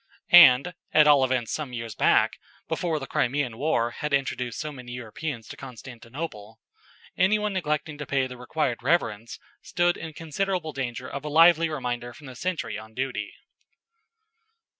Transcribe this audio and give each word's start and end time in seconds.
And 0.31 0.73
at 0.93 1.05
all 1.05 1.23
events 1.23 1.51
some 1.51 1.73
years 1.73 1.93
back, 1.93 2.39
before 2.67 2.97
the 2.97 3.05
Crimean 3.05 3.59
war 3.59 3.91
had 3.91 4.15
introduced 4.15 4.57
so 4.59 4.71
many 4.71 4.93
Europeans 4.93 5.47
to 5.49 5.55
Constantinople 5.55 6.59
any 7.15 7.37
one 7.37 7.53
neglecting 7.53 7.99
to 7.99 8.07
pay 8.07 8.25
the 8.25 8.35
required 8.35 8.81
reverence, 8.81 9.37
stood 9.61 9.97
in 9.97 10.13
considerable 10.13 10.73
danger 10.73 11.07
of 11.07 11.23
a 11.23 11.29
lively 11.29 11.69
reminder 11.69 12.13
from 12.15 12.25
the 12.25 12.35
sentry 12.35 12.79
on 12.79 12.95
duty. 12.95 13.31